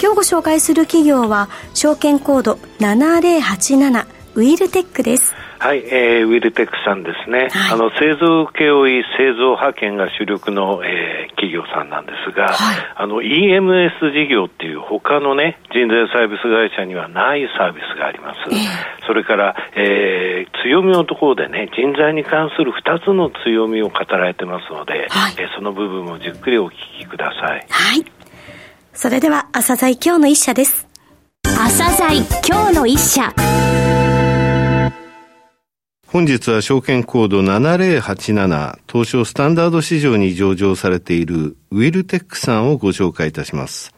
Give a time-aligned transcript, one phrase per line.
[0.00, 5.34] 今日ご紹介する企業は証券コード7087ウィルテックです。
[5.62, 27.66] はい、えー、ウィルテックさんですね、はい、あの製造請負製造派遣が主力の、えー、企業さんなんですが、はい、あの EMS 事業っていう他のね人材サービス会社にはないサービスがあります、えー、それから、えー、強みのところでね人材に関する2つの強みを語られてますので、はい、えー、その部分をじっくりお聞きください。
[27.70, 28.21] はい
[28.94, 30.86] それでは朝鮮今日の一社です
[31.42, 33.34] 朝鮮今日の一社
[36.06, 43.94] 本日は証券コード7087東証スタンダード市場に上場されているウィルテックさんをご紹介いたします。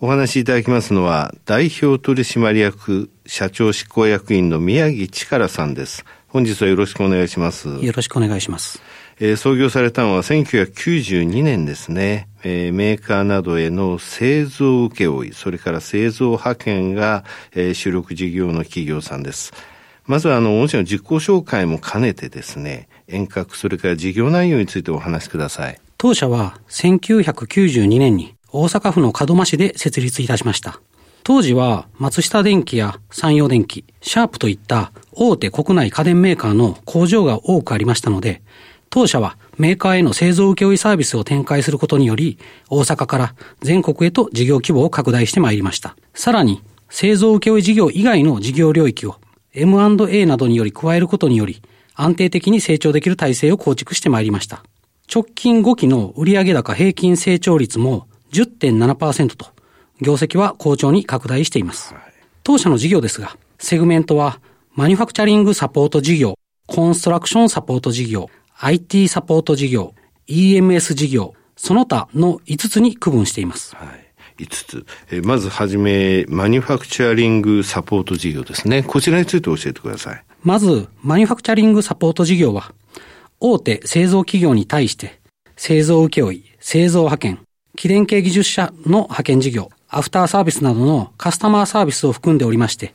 [0.00, 6.04] お話しいただきますのは代表取締役社長執行役員の宮城力さんです。
[6.26, 7.68] 本日はよろしくお願いします。
[7.68, 8.82] よろしくお願いします。
[9.20, 12.28] えー、創業されたのは1992年ですね。
[12.42, 19.52] えー、メーカーなどへの製造請負、それから製造派遣が、えー、主力事業の企業さんです。
[20.06, 25.80] まずはあの、御社の実行紹介も兼ねてですね、遠隔、それから事業内容についてお話しください。
[25.96, 30.80] 当社は1992年に大阪府の門真市で設立いたしました。
[31.22, 38.42] 当時は松下電機や山陽電機、シャープといった大手国内家電メーカーの工場が多くありましたので、
[38.94, 42.38] 当社はメーカーへの製造請負サービスを展開することにより、
[42.70, 45.96] 大阪から全国へと事業規模を拡大してまいりました。
[46.14, 49.16] さらに、製造請負事業以外の事業領域を
[49.52, 51.60] M&A などにより加えることにより、
[51.96, 54.62] 安定的に成長できる体制を構築してまいりました。
[55.12, 59.46] 直近5期の売上高平均成長率も10.7%と、
[60.02, 61.96] 業績は好調に拡大しています。
[62.44, 64.38] 当社の事業ですが、セグメントは、
[64.76, 69.94] マニュファクチャリングサポート事業、コンストラクションサポート事業、IT サポート事業、
[70.28, 73.74] EMS 事業、その他の5つに区分しています。
[73.76, 74.04] はい
[74.38, 74.86] 5つ。
[75.12, 78.82] えまずはじめ、マニュファクチャリングサポート事業ですね。
[78.82, 80.24] こちらについて教えてください。
[80.42, 82.72] まず、マニュファクチャリングサポート事業は、
[83.38, 85.20] 大手製造企業に対して、
[85.56, 87.38] 製造請負、製造派遣、
[87.76, 92.94] 機電系技術者の派遣事業、アフターサービスなどのカスタマーサービスを含んでおりまして、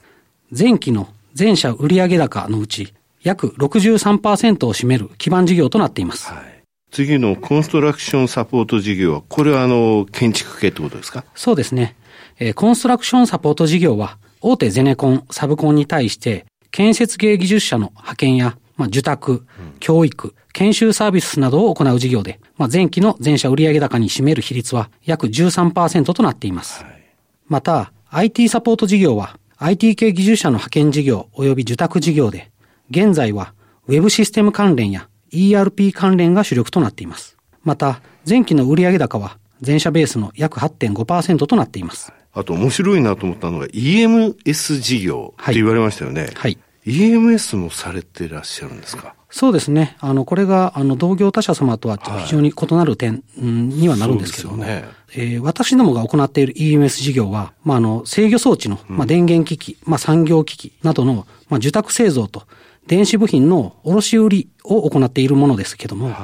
[0.57, 2.93] 前期の全社売上高のうち
[3.23, 6.31] 約63%を占める基盤事業となっています。
[6.31, 6.59] はい
[6.91, 11.23] 次のコンストラクションサポート事業は、これはあの、建築系ってことですか？
[11.35, 11.95] そうですね。
[12.39, 19.43] えー、コンストラクションサポート事業は、大手ゼネコン、サブコンに対して、建設芸技術者の派遣や、まあ、受託、うん、
[19.79, 26.83] 教育、研修サービスなどを行う事業で、まあ、前期の全社売上高に占める比率は約13%となっています。
[26.83, 27.03] はい、
[27.47, 32.49] また、IT サポート事業は、IT 系技術者の派遣事業及び受託事業で、
[32.89, 33.53] 現在は、
[33.87, 37.37] ウェブシステム関連や ERP 関連が主力となっています。
[37.63, 42.11] また、前期の売上高は全社ベースの約8.5%となっています。
[42.33, 46.21] あと面白いなと思ったのが EMS 事業って言われましたよね。
[46.21, 46.33] はい。
[46.35, 49.15] はい、EMS もされていらっしゃるんですか？
[49.31, 49.95] そうですね。
[49.99, 62.43] あの、これが、あの、同業他社様とは非常に異なる点にはなるんですけども、はい、ねえー、私どもが行っている EMS 事業は、まあ、あの、制御装置の、まあ、電源機器、まあ、産業機器などの、まあ、受託製造と、
[62.89, 66.15] 電子部品の卸売を行っているものですけども、はい、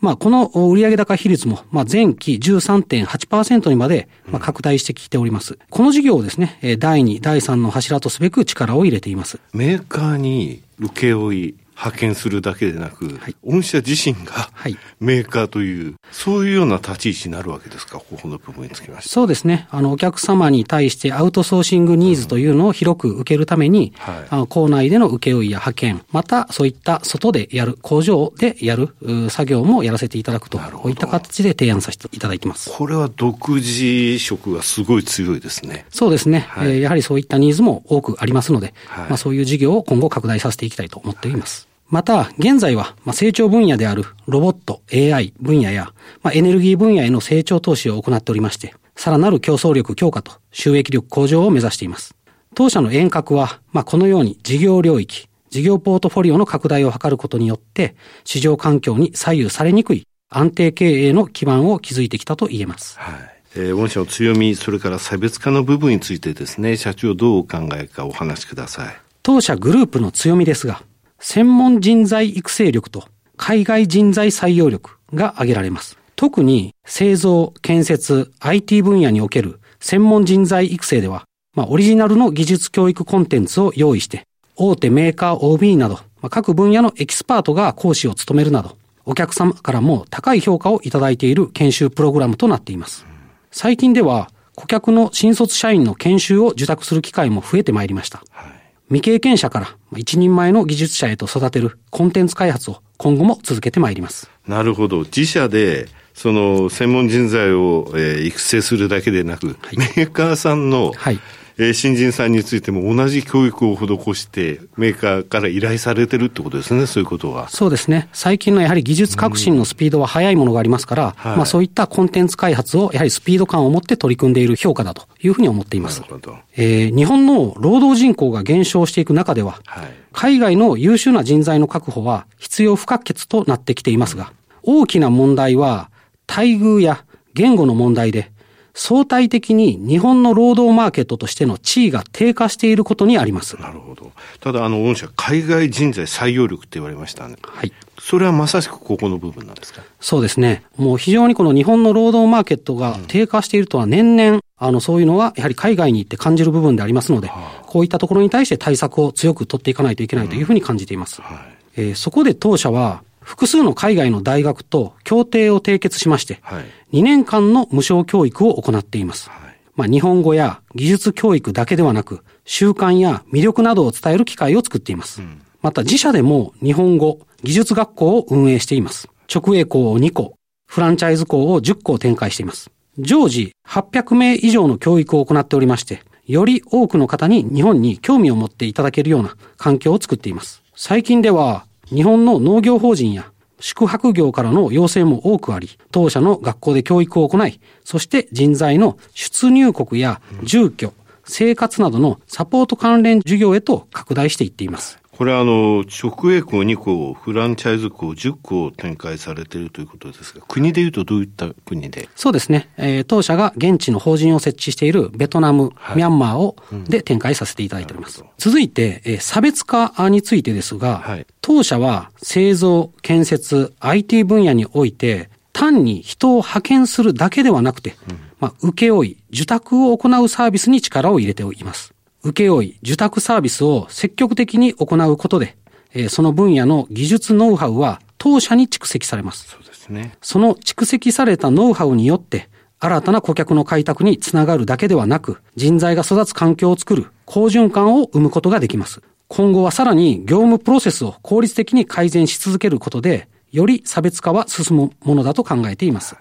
[0.00, 5.54] まあ、この売上高比率も、まあ、前期13.8%にまで、まあ、拡大してきております。
[5.54, 9.40] うん、この事業をですね、第2、第3の柱とすべく力を入れています。
[9.52, 14.50] メーカーに請負派遣するだけでなく、はい、御社自身が
[14.98, 19.10] メーカーという、はい、そういうような立ち位置になるわけですか、ここの部分につきまして。
[19.10, 19.68] そうですね。
[19.70, 28.96] あの、お客様に対してアウトソーシングニーズというのを広く受けるために、うんはい、あの校内での請負や派遣、またそういった外でやる、工場でやる
[29.30, 32.70] 作業もやらせていただくと、こういった形で提案させていただいてます。
[32.72, 35.86] これは独自色がすごい強いですね。
[35.90, 36.46] そうですね。
[36.48, 41.67] はい、えー、やはりそういったニーズも多くありますので、まあそういう事業を今後拡大させていきたいと思っています。
[41.88, 52.14] また、現在は、ま成長分野であるロボット、AI 分野や、まエネルギー分野への成長投資を行っておりまして、さらなる競争力強化と収益力向上を目指しています。
[52.54, 62.98] 当社の遠隔は、まこのように事業領域、事業ポートフォリオの拡大を図ることによって、市場環境に左右されにくい安定経営の基盤を築いてきたと言えます。
[62.98, 63.14] はい。
[63.56, 68.96] えー、御社の強み、それから差別化の部分についてですね、社長どうお考えかお話しください。
[69.22, 70.82] 当社グループの強みですが、
[71.20, 73.04] 専門人材育成力と
[73.36, 75.98] 海外人材採用力が挙げられます。
[76.16, 81.24] 特に製造、建設、IT 分野における専門人材育成では、
[81.54, 84.26] まあ、オリジナルの技術教育コンテンツを用意して、
[84.56, 93.06] 大手メーカー OB など、まあ、各分野のエキスパートが講師を務めるなど、お客様からも高い評価をいただいている研修プログラムとなっています。
[93.50, 98.24] 最近では、顧客の新卒社員の研修を受託する機会も増えてまいりました。
[98.30, 98.57] はい、
[98.88, 104.30] 未経験者から一人前の技術者へと育てるコンテンツ開発を今後も続けてまいります。
[104.46, 105.00] なるほど。
[105.00, 111.20] 自社でその専門人材を、えー、育成するだけでなく、はい、メーカーさんの、はい、
[111.60, 117.48] えー、新人さんについても同じ教育を施して、メーカーから依頼されてるってことですね、そういうことは。
[117.48, 118.08] そうですね。
[118.12, 126.00] 最近のやはり技術革新のスピードは速いものがありますから、うん、まあそういったコンテンツ開発をやはりスピード感を持って取り組んでいる評価だというふうに思っています。
[126.00, 126.36] なるほど。
[126.56, 134.32] えー、日本の労働人口が減少していく中では、はい、海外の優秀な人材の確保は必要不可欠となってきていますが、
[134.62, 135.90] 大きな問題は
[136.28, 137.04] 待遇や
[137.34, 138.30] 言語の問題で、
[138.80, 143.60] 相対的に日本の労働マーケットとしての地位が低下していることにあります。
[143.60, 144.12] なるほど。
[144.40, 147.34] ただ、あの、御社、海外人材採用力って言われましたね。
[147.42, 147.72] はい。
[147.98, 149.82] それはまさしくここの部分なんですか？
[149.98, 150.62] そうですね。
[150.76, 161.20] もう非常にこの日本の労働マーケットが低下しているとは年々、あの、そういうのはやはり海外に行って感じる部分でありますので、はあ、こういったところに対して対策を強く取っていかないといけないというふうに感じています。
[161.20, 161.44] うんはい、
[161.76, 166.60] えー、そこで当社は、複数の海外の大学と協定を締結しまして、は
[166.90, 169.28] い、2年間の無償教育を行っています。
[169.28, 169.38] はい、
[169.76, 175.20] まあ、日本語や技術教育だけではなく、習慣や魅力などを伝える機会を作っています。
[175.20, 179.10] うん、また自社でも日本語、技術学校を運営しています。
[179.32, 180.34] 直営校を2校、
[180.66, 182.70] フランチャイズ校を10校展開しています。
[182.98, 190.62] 常時800名以上の教育を行っておりまして、より多くの方に日本に興味を持っていただけるような環境を作っています。
[190.74, 193.30] 最近では日本の農業法人や
[193.60, 200.92] 宿泊業からの要請も多くあり、当社の学校で教育を行い、そして人材の出入国や住居、
[201.24, 204.97] 生活などのサポート関連事業へと拡大していっています。
[205.18, 212.08] これはあの、直営校2校、フランチャイズ校10校展開されているということですが、国でいうとどういった国で？
[212.14, 212.68] そうですね。
[212.76, 216.54] えー、当社が現地の法人を設置しているベトナム、はい、ミャンマーを、
[216.84, 218.22] で展開させていただいております。
[218.36, 231.92] 続いて、えー、差別化についてですが、はい、当社は製造、建設、IT 分野において、単に人を派遣するだけではなくて、うん、まあ、請負、受託を行うサービスに力を入れております。
[232.30, 235.56] 請負、受託サービスを積極的に行うことで、
[235.94, 239.48] えその分野の技術ノウハウは当社に蓄積されます。
[239.48, 240.16] そうですね。
[240.20, 242.48] その蓄積されたノウハウによって、
[242.80, 249.02] 新たな顧客の開拓につながるだけではなく、人材が育つ環境を作る好循環を生むことができます。
[249.26, 256.16] 今後はさらに業務プロセスを効率的に改善し続けることで、より差別化は進むものだと考えています。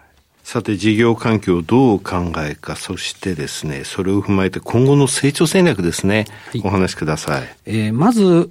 [0.50, 6.24] さて、事業環境をどう考えか、そしてですね、それを踏まえて今後の成長戦略ですね、
[6.54, 7.56] はい、お話しください。
[7.66, 8.50] えー、まず、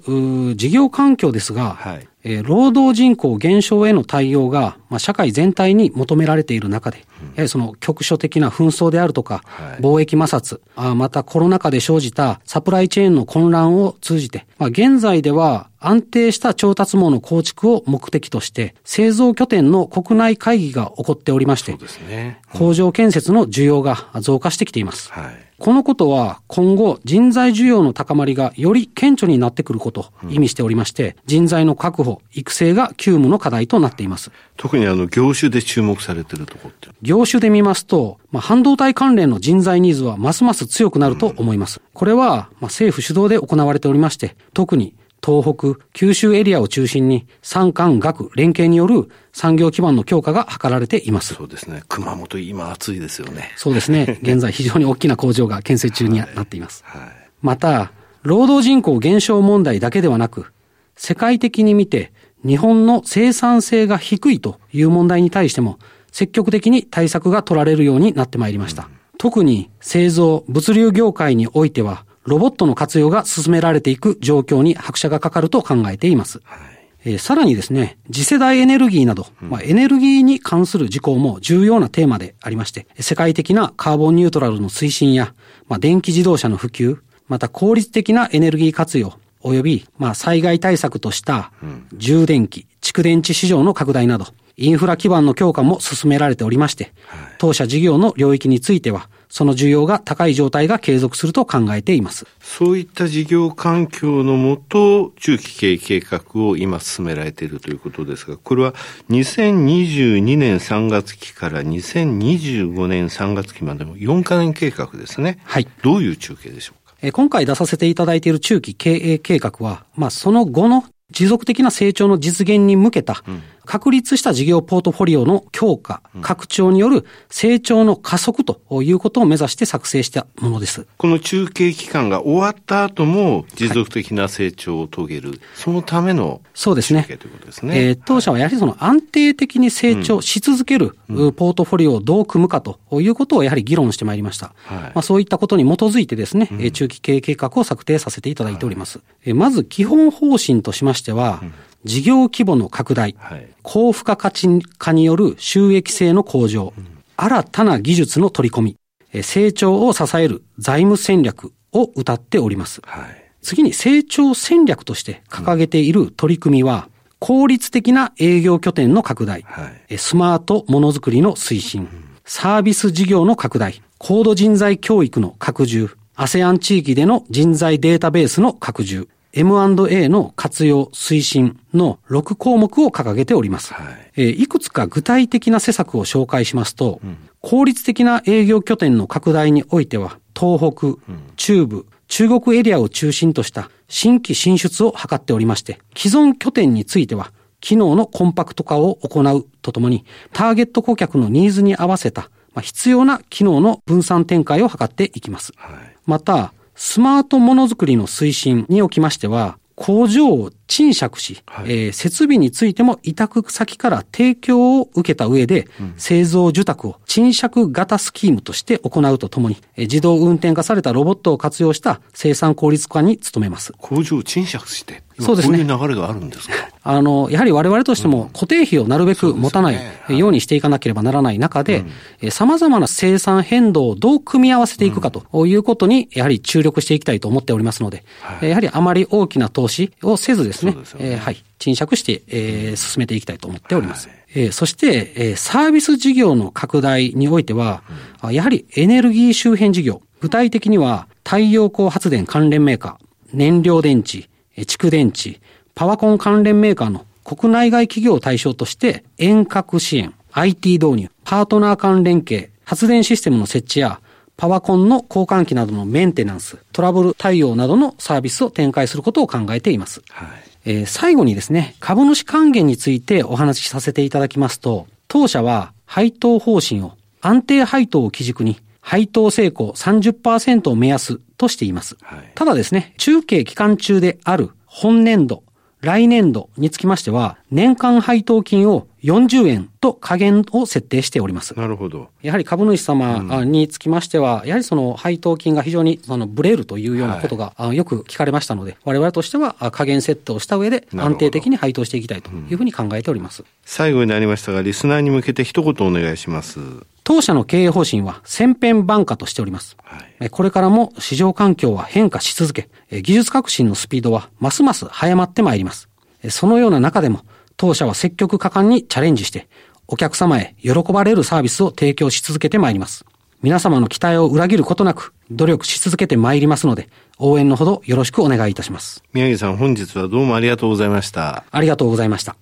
[0.55, 7.05] 事業環境ですが、はい、えー、労働人口減少への対応が、まあ、社会全体に求められている中で、
[7.37, 21.77] うん、その局所的な紛争であるとか、はい、貿易摩擦あ、またコロナ禍で生じたサプライチェーンの混乱を通じて、まあ、現在では安定した調達網の構築を目的として、製造拠点の国内会議が起こっておりまして、
[22.09, 22.41] ね。
[22.53, 25.13] うん、工場建設の需要が増加してきています。
[25.13, 34.31] はいこのことは今後人材需要の高まりがより顕著になってくることを意味しておりまして、人材の確保、育成が急務の課題となっています。
[34.55, 41.81] 特にあの業種で注目されているところって業種で見ますと、まあ、半導体関連の人材ニーズはますます強くなると思います。
[41.93, 44.93] これは、まあ、政府主導で行われておりまして、特に
[45.25, 51.33] 東北、九州エリアを中心に、産官学連携による産業基盤の強化が図られています。
[51.33, 51.83] そうですね。
[51.87, 53.51] 熊本、今暑いですよね。
[53.55, 54.19] そうですね。
[54.21, 56.83] 現在非常に大きな工場が建設中になっています。
[56.85, 57.91] はいはい、また、
[58.23, 60.47] 労働人口減少問題だけではなく、
[60.95, 62.11] 世界的に見て
[62.45, 65.79] 日本の生産性が低いという問題に対しても、
[66.11, 68.83] 積極的に対策が取られるようになってまいりました。
[68.83, 76.41] うん、特に製造、物流業界においては、ロボットの活用が進められていく状況に拍車がかかると考えています。
[76.43, 76.77] はい。
[77.05, 85.33] えー、さらにですね、次世代エネルギーなど、まあ、エネルギーに関する事項も重要なテーマでありまして、世界的なカーボンニュートラルの推進や、
[85.69, 86.97] まあ、電気自動車の普及、
[87.29, 91.53] また効率的なエネルギー活用、及び、まあ、災害対策とした
[91.93, 96.91] 充電器、蓄電池市場の拡大など、インフラ基盤の強化も進められておりまして、
[97.37, 102.25] 当社事業の領域については、その需要が高い状態が継続すると考えています。
[102.41, 108.73] そういった事業環境のもと、中期経営計画を今進められているということですが、これは
[109.09, 115.39] 2022年3月期から2025年3月期までの4カ年計画ですね。
[115.43, 115.67] はい。
[115.83, 117.11] どういう中継でしょうか？
[117.11, 123.23] 今回出させていただいている中期経営計画は、まあ、その後の持続的な成長の実現に向けた、
[123.67, 130.87] 確立した事業ポートフォリオの強化、拡張による成長の加速ということを目指して作成したものです。
[130.97, 137.03] この中継期間が終わった後も持続的な成長を遂げる、はい、そのためのそうですね。
[137.03, 137.89] ということですね。
[137.89, 140.95] えー、当社はやはりその安定的に成長し続ける、
[141.35, 144.53] ポートフォリオをどう組むかということをやはり議論してまいりました。
[144.63, 148.99] はい、まあ、そういったことに基づいてですね、うん、中期経営計画を策定させていただいております。
[148.99, 151.53] はい、まず基本方針としましては、うん
[151.83, 158.77] 事業規模の拡大、はい、高付加価値化による収益性の向上、うん、新たな技術の取り込み、
[159.23, 162.81] 成長を支える財務戦略を謳っております。
[162.85, 171.87] はい、次に成長戦略として掲げている取り組みは、効率的な営業拠点の拡大、はい、スマートものづくりの推進、
[172.25, 179.07] サービス事業の拡大、高度人材教育の拡充、ASEAN 地域での人材データベースの拡充、
[179.37, 183.73] M&A の活用推進の6項目を掲げております。
[183.73, 190.99] はい、えー、いくつか具体的な施策を紹介しますと、うん、効率的な営業拠点の拡大においては、東北、うん、
[191.35, 200.03] 中部、中国エリアを中心とした新規進出を図っておりまして、既存拠点については、機能のコンパクト化を行うとともに、
[200.33, 205.53] ターゲット顧客のニーズに合わせた、まあ、必要な機能の分散展開を図っていきます。
[205.57, 223.73] はい、また、スマートものづくりの推進におきましては、工場を賃借し、はい、えー、設備についても委託先から提供を受けた上で、うん、製造受託を賃借型スキームとして行うとともに、えー、自動運転化されたロボットを活用した生産効率化に努めます。
[223.79, 225.57] 工場を賃借してそうですね。
[225.57, 226.53] こういう流れがあるんですか？
[226.83, 231.85] あの、やはり我々としても固定費をなるべく持たないようにしていかなければならない中で、
[232.29, 241.11] さまざまな生産変動をどう組み合わせていくかということに、やはり注力していきたいと思っておりますので、はい、やはりあまり大きな投資をせずですね、すね。
[241.11, 244.07] えー、はい、賃借して、えー、進めていきたいと思っております。
[244.07, 247.83] はい、えー、そして、えー、サービス事業の拡大においては、
[248.23, 255.39] うん、やはりエネルギー周辺事業、具体的には太陽光発電関連メーカー、燃料電池、蓄電池、
[255.75, 263.99] パワコン関連メーカーの国内外企業を対象として遠隔支援、IT 導入、パートナー間連携、発電システムの設置や
[264.37, 270.03] パワコンの交換機などのメンテナンス、トラブル対応などのサービスを展開することを考えています。
[270.09, 270.27] はい、
[270.69, 281.95] えー、最後にですね、株主還元についてお話しさせていただきますと、当社は配当方針を安定配当を基軸に配当成功30%を目安としています。
[282.01, 285.43] はい、ただですね、中継期間中である本年度、
[285.79, 291.57] 来年度につきましては、年間配当金を40円と下限を設定しております。
[291.57, 292.09] なるほど。
[292.21, 303.43] やはり株主様につきましては、うん、やはりその配当金が非常にそのブレるというようなことが、よく聞かれましたので、我々としては下限設定をした上で安定的に配当していきたいというふうに考えております。
[303.43, 306.59] うん、最後になりましたが、リスナーに向けて一言お願いします。
[307.05, 309.77] 当社の経営方針は先編万化としております。
[309.81, 312.67] はい、これからも市場環境は変化し続け、
[313.01, 315.87] 技術革新のスピードはますます早まってまいります。
[316.29, 317.21] そのような中でも、
[317.57, 319.47] 当社は積極果敢にチャレンジして、
[319.87, 323.03] お客様へ喜ばれるサービスを提供し続けてまいります。
[323.41, 326.87] 皆様の期待を裏切ることなく、努力し続けてまいりますので、
[327.17, 329.03] 応援のほどよろしくお願いいたします。
[329.11, 331.45] 宮城さん、本日はどうもありがとうございました。
[331.49, 332.35] ありがとうございました。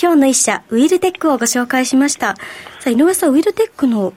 [0.00, 2.36] 今日の一社、ウィルテックをご紹介しました。
[2.80, 4.12] さあ、井上さん、ウィルテックの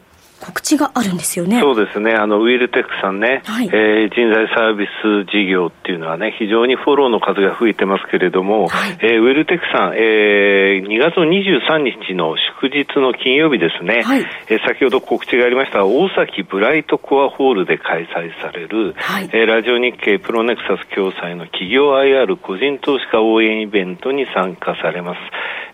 [0.45, 1.59] 告知があるんですよね。
[1.59, 2.13] そうですね。
[2.13, 25.19] あの、ウィルテックさんね、はい、えー、人材サービス事業っていうのはね、非常にフォローの数が増えてますけれども、はい、えー、ウィルテックさん、えー、2月の23日の祝日の金曜日ですね、はい、えー、先ほど告知がありました大崎ブライトコアホールで開催される、はい、えー、ラジオ日経プロネクサス共催の企業 IR 個人投資家応援イベントに参加されます。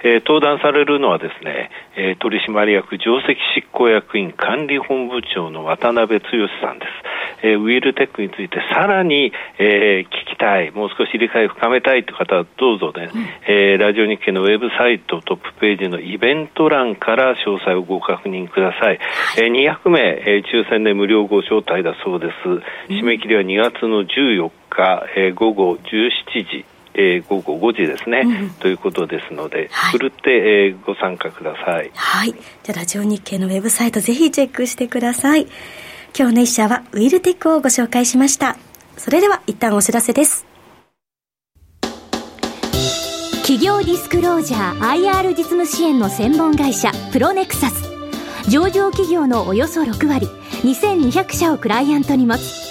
[0.03, 6.25] えー、登壇されるのはですね、えー、取締役上席執行役員管理本部長の渡辺剛
[6.61, 7.11] さんです。
[7.43, 18.99] えー、ウィルテックについてさらに、えー、聞きたい、もう少し理解を深めたいという方はどうぞね、うん、えー、ラジオ日経のウェブサイトトップページのイベント欄から詳細をご確認ください。
[19.37, 22.31] えー、200名、えー、抽選で無料ご招待だそうで
[22.87, 22.93] す。
[22.93, 25.81] 締め切りは2月の14日、えー、午後17
[26.45, 31.91] 時えー、午後5時ですね、うん、ということですので、はい、ふるって、えー、ご参加ください。
[31.93, 32.31] はい。
[32.31, 35.47] じゃあ、ラジオ日経のウェブサイトぜひチェックしてください。
[36.17, 38.57] 今日の一社はウィルテックをご紹介しました。
[38.97, 40.45] それでは一旦お知らせです。
[43.41, 47.83] 企業ディスクロージャー IR 実務支援の専門会社プロネクサス
[48.49, 50.27] 上場企業のおよそ6割
[50.63, 52.70] 2200社をクライアントに持つ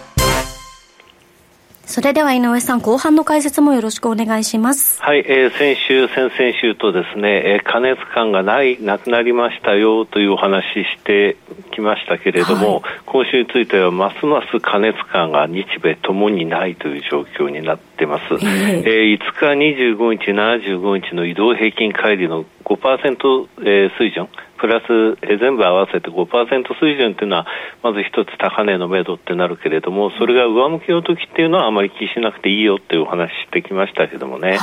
[1.91, 5.01] それでは井上さん、後半の解説もよろしくお願いします。
[5.01, 11.35] はい、えー、先週、先々週とですね、えー、加熱感がない、なくなりましたよというお話しして
[11.73, 18.23] きましたけれども、はい、今週についてはますます加熱感が日米ともにないという状況になってます。
[18.33, 24.27] えー、えー、5日、25日、75日の移動平均乖離の5%、えー、水準、
[24.61, 26.27] プラス、え全部合わせて5%
[26.79, 27.47] 水準というのは、
[27.81, 34.59] まず一つ高値の目処ってなるけれども、それが上向きの時っていうのはあまり気にしなくていいよっていうお話してきましたけどもね、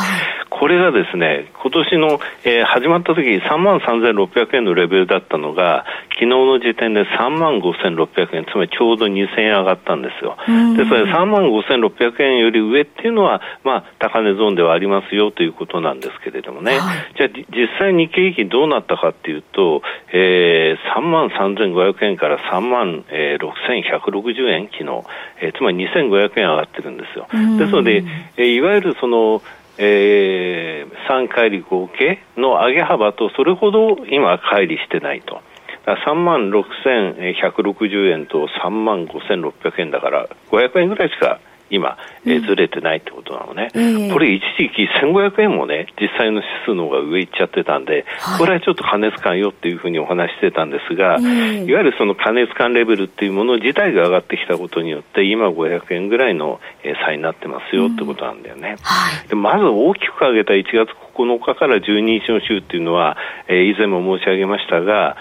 [0.51, 10.37] これがですね、今年の、えー、始まった時3万3600円のレベルだったのが、昨日の時点で3万5600円、つまりちょうど2000円上がったんですよ。
[10.77, 13.28] で、それ3万5600円より上っていうのは、
[13.65, 16.79] まあ、高値ゾーンではありますよということなんですけれどもね。
[16.79, 19.83] はい、じゃあ、実際日経平均どうなったかっていうと、
[20.13, 25.05] えー、3万3500円から3万、えー、6160円、昨日、
[25.41, 27.27] えー、つまり2500円上がってるんですよ。
[27.59, 28.05] ですので、
[28.37, 29.43] えー、いわゆるその、
[29.79, 35.41] えー、3回離合計の上げ幅とそれほど今、乖離してないと。
[35.87, 56.61] 3万6160円と3万5600円だから500円ぐらいしか今、えー、ずれてないってことなのね、うん、これ一時期1500円もね、実際の指数の方が上行っちゃってたんで、はい、これはちょっと加熱感よっていうふうにお話してたんですが、うん、いわゆるその加熱感レベルっていうもの自体が上がってきたことによって、今500円ぐらいの
[57.05, 58.71] 差になってますよってことなんだよね。
[58.71, 58.77] うん。
[58.83, 63.17] はい、でまず大きく上げた1月9日から12日の週っていうのは、
[63.49, 65.17] えー、以前も申し上げましたが、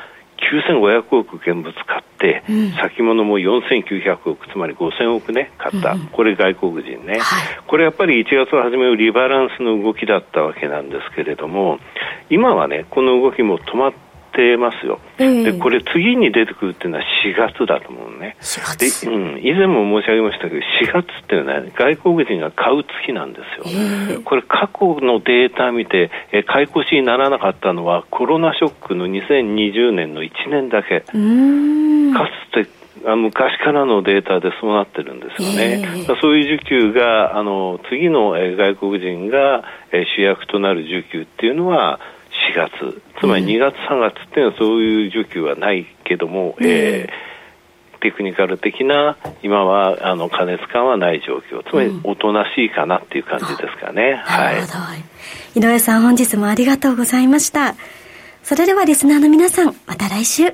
[0.52, 2.07] 9500億現物買って、
[2.48, 7.20] うん、先物も4900億、つまり5000億ね、買った、うん、これ外国人ね、はい、
[7.68, 11.80] これやっぱり1月初めのリバランスの動きだったわけなんですけれども、
[12.30, 18.38] 今はね、この動きも止まっててますよ、えー、でこれ、次に出てくるっていうのは4月だと思うね、
[18.78, 31.04] でうん、以前も申し上げましたけど、4月っていうのは、ね、外国人が買う月なんですよ、えー、これ、過去のデータ見て、え買い越しにならなかったのは、コロナショックの2020年の1年だけ。
[32.18, 42.00] かつてあ昔からのデータでそうなってるんですよね、えー、そういう需給があの次の、え外国人が、え主役となる需給っていうのは
[42.54, 43.02] 4月。
[43.20, 51.64] つまり2月、3月っていうのはそういう需給はないけども、うん、えー、テクニカル的な今はあの加熱感はない状況。
[51.70, 57.76] つまりおとなしいかなっていう感じですかね、うん、はい、井上さん本日もありがとうございました。
[58.44, 60.54] それではリスナーの皆さんまた来週